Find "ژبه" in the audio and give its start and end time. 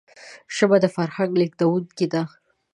0.55-0.77